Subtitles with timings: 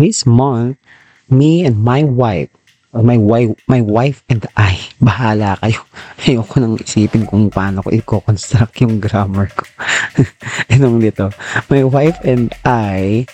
[0.00, 0.80] this month,
[1.28, 2.48] me and my wife,
[2.96, 5.84] or my wife, my wife and I, bahala kayo.
[6.24, 9.68] Ayoko nang isipin kung paano ko i-construct yung grammar ko.
[10.72, 11.28] Anong dito?
[11.68, 13.28] My wife and I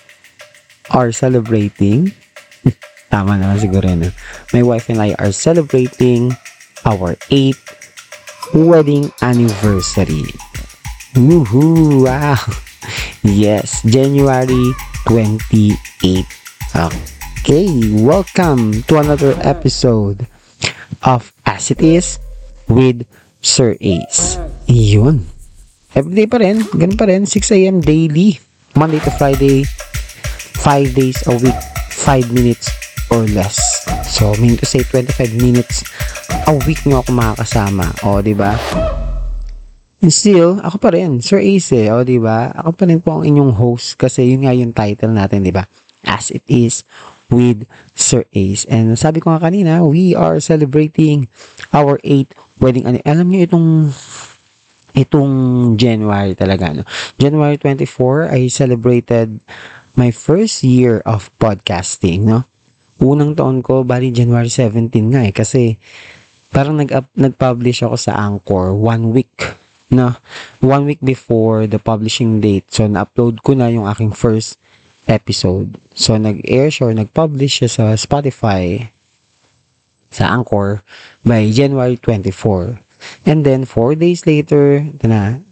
[0.91, 2.11] are celebrating
[3.07, 4.11] Tama naman siguro yun.
[4.51, 6.35] My wife and I are celebrating
[6.83, 7.63] our 8th
[8.55, 10.27] wedding anniversary.
[11.15, 12.03] Woohoo!
[12.07, 12.43] Wow!
[13.23, 14.75] Yes, January
[15.07, 16.46] 28.
[16.77, 17.73] Okay,
[18.05, 20.29] welcome to another episode
[21.01, 22.21] of As It Is
[22.69, 23.09] with
[23.41, 24.37] Sir Ace.
[24.69, 25.25] Yun.
[25.97, 27.81] Everyday pa rin, ganun pa rin, 6 a.m.
[27.81, 28.37] daily,
[28.77, 29.65] Monday to Friday,
[30.61, 31.57] 5 days a week,
[31.97, 32.69] 5 minutes
[33.09, 33.57] or less.
[34.05, 35.81] So, mean to say 25 minutes
[36.45, 37.89] a week nyo ako makakasama.
[38.05, 38.53] O, di ba?
[40.05, 41.89] And still, ako pa rin, Sir Ace eh.
[41.89, 42.53] O, di ba?
[42.53, 45.65] Ako pa rin po ang inyong host kasi yun nga yung title natin, di ba?
[46.07, 46.87] As it is
[47.29, 47.67] with
[47.99, 48.63] Sir Ace.
[48.71, 51.27] And sabi ko nga kanina, we are celebrating
[51.75, 52.87] our 8th wedding.
[52.87, 53.69] Ano, alam niyo itong
[54.95, 55.35] itong
[55.75, 56.73] January talaga.
[56.73, 56.87] No?
[57.19, 59.43] January 24, I celebrated
[59.99, 62.25] my first year of podcasting.
[62.25, 62.47] No?
[63.01, 65.77] unang taon ko, bali January 17 nga eh, kasi
[66.49, 69.35] parang nag nag-publish ako sa Anchor one week
[69.93, 70.17] no
[70.65, 74.57] one week before the publishing date so na-upload ko na yung aking first
[75.07, 78.91] episode so nag-air siya or nag-publish siya sa Spotify
[80.11, 80.83] sa Anchor
[81.27, 82.79] by January 24
[83.27, 85.43] and then 4 days later na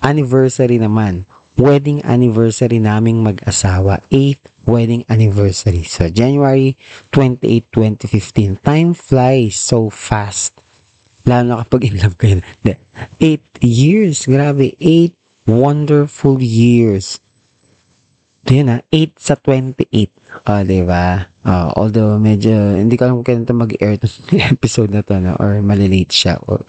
[0.00, 1.28] anniversary naman
[1.60, 4.00] wedding anniversary naming mag-asawa.
[4.08, 5.84] 8th wedding anniversary.
[5.84, 6.80] So, January
[7.12, 8.64] 28, 2015.
[8.64, 10.56] Time flies so fast.
[11.28, 12.40] Lalo na kapag in love kayo.
[12.64, 14.24] 8 years.
[14.24, 14.72] Grabe.
[14.80, 15.12] 8
[15.44, 17.20] wonderful years.
[18.48, 18.78] Yun ha.
[18.88, 20.48] 8 sa 28.
[20.48, 21.28] O, oh, diba?
[21.44, 25.36] Uh, although, medyo, hindi ko alam kung kailan ito mag-air itong episode na to, no?
[25.36, 26.40] or malilate siya.
[26.48, 26.64] Or,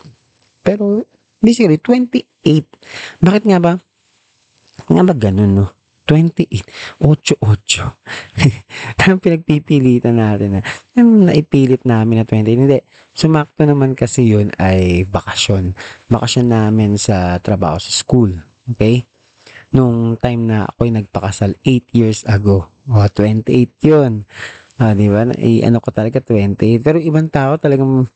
[0.62, 1.08] pero,
[1.40, 3.24] basically, 28.
[3.24, 3.74] Bakit nga ba?
[4.92, 5.68] Nga ba ganun, no?
[6.12, 7.00] 28.
[7.00, 9.08] 8-8.
[9.08, 10.62] Ang pinagpipilitan natin na.
[11.00, 12.52] Yung naipilit namin na 20.
[12.52, 12.84] Hindi.
[13.16, 15.72] Sumakto naman kasi yun ay bakasyon.
[16.12, 18.36] Bakasyon namin sa trabaho sa school.
[18.68, 19.08] Okay?
[19.72, 22.68] Nung time na ako'y nagpakasal 8 years ago.
[22.88, 24.28] O, 28 yun.
[24.82, 25.30] Ah, di ba?
[25.38, 26.82] I, ano ko talaga 28.
[26.82, 28.10] Pero ibang tao talagang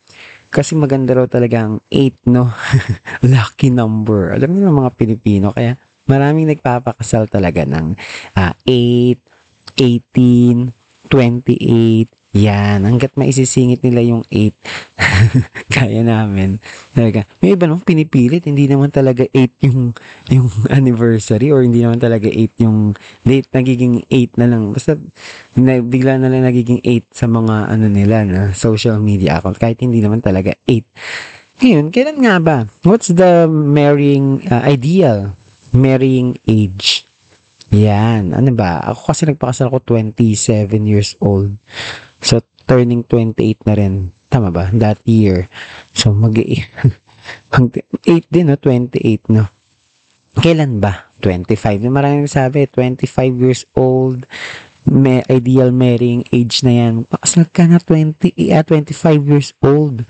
[0.49, 2.49] kasi maganda raw talaga ang 8, no?
[3.33, 4.33] Lucky number.
[4.33, 5.51] Alam niyo mga Pilipino.
[5.53, 5.77] Kaya
[6.09, 7.93] maraming nagpapakasal talaga ng
[8.39, 9.19] uh, 8,
[9.77, 10.71] 18,
[11.11, 12.83] 28, yan.
[12.83, 14.51] Hanggat maisisingit nila yung 8.
[15.75, 16.59] Kaya namin.
[16.91, 17.23] Talaga.
[17.39, 18.43] May iba nung pinipilit.
[18.43, 19.95] Hindi naman talaga 8 yung,
[20.27, 22.91] yung anniversary or hindi naman talaga 8 yung
[23.23, 23.47] date.
[23.55, 24.75] Nagiging 8 na lang.
[24.75, 24.99] Basta
[25.55, 29.55] na, bigla na lang nagiging 8 sa mga ano nila na social media account.
[29.55, 31.63] Kahit hindi naman talaga 8.
[31.63, 32.57] Ngayon, kailan nga ba?
[32.83, 35.31] What's the marrying uh, ideal
[35.75, 37.03] marrying age.
[37.75, 38.31] Yan.
[38.31, 38.79] Ano ba?
[38.87, 41.59] Ako kasi nagpakasal ako 27 years old.
[42.25, 44.09] So, turning 28 na rin.
[44.33, 44.73] Tama ba?
[44.73, 45.45] That year.
[45.93, 46.65] So, mag 8
[48.33, 48.57] din, no?
[48.57, 49.45] 28, no?
[50.41, 51.05] Kailan ba?
[51.21, 51.85] 25.
[51.85, 53.05] Maraming sabi, 25
[53.37, 54.25] years old,
[54.85, 56.93] may ideal marrying age na yan.
[57.05, 60.01] Pakasal ka na 20, uh, 25 years old.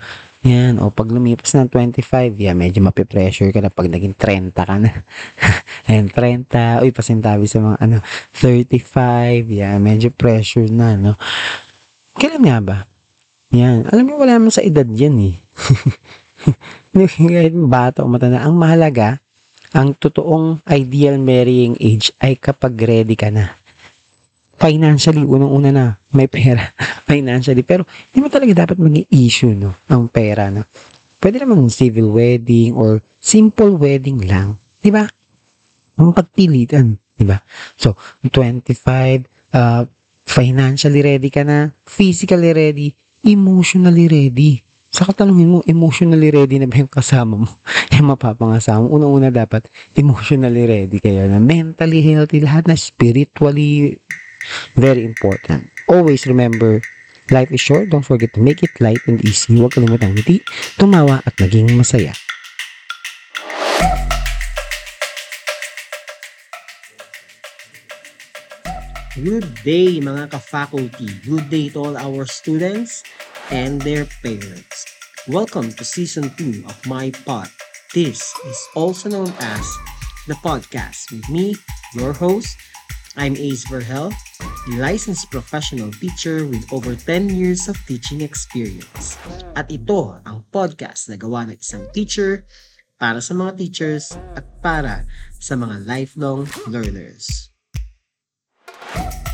[0.46, 4.78] Yan, o pag lumipas ng 25, yan, medyo mapipressure ka na pag naging 30 ka
[4.78, 5.02] na.
[5.90, 7.98] Ayan, 30, uy, pasintabi sa mga, ano,
[8.38, 11.18] 35, yan, medyo pressure na, no?
[12.16, 12.78] Kailan nga ba?
[13.52, 15.36] Yan, alam mo, wala naman sa edad yan, eh.
[16.96, 19.20] Kahit bata o matanda, ang mahalaga,
[19.76, 23.52] ang totoong ideal marrying age ay kapag ready ka na
[24.56, 26.72] financially, unang-una na, may pera,
[27.08, 27.60] financially.
[27.62, 30.64] Pero, hindi mo talaga dapat maging issue, no, ang pera, no.
[31.20, 34.56] Pwede naman civil wedding or simple wedding lang.
[34.80, 35.04] Di ba?
[35.96, 36.96] Ang pagpilitan.
[37.16, 37.40] Di ba?
[37.76, 39.82] So, 25, uh,
[40.36, 42.92] financially ready ka na, physically ready,
[43.24, 44.60] emotionally ready.
[44.92, 47.48] Sa katanungin mo, emotionally ready na ba yung kasama mo?
[47.96, 49.00] yung mapapangasama mo?
[49.00, 53.96] Unang-una dapat, emotionally ready kayo na mentally healthy, lahat na spiritually
[54.74, 55.70] Very important.
[55.88, 56.82] Always remember,
[57.30, 57.90] life is short.
[57.90, 59.58] Don't forget to make it light and easy.
[59.58, 60.42] Huwag kalimutang ngiti,
[60.78, 62.14] tumawa at naging masaya.
[69.16, 71.08] Good day mga ka-faculty.
[71.24, 73.00] Good day to all our students
[73.48, 74.84] and their parents.
[75.24, 77.48] Welcome to Season 2 of my pod.
[77.96, 79.64] This is also known as
[80.28, 81.56] the podcast with me,
[81.96, 82.60] your host.
[83.16, 84.12] I'm Ace Verhel,
[84.76, 89.16] licensed professional teacher with over 10 years of teaching experience.
[89.56, 92.44] At ito ang podcast na gawa ng isang teacher
[93.00, 95.08] para sa mga teachers at para
[95.40, 97.55] sa mga lifelong learners.
[98.96, 99.10] Woo!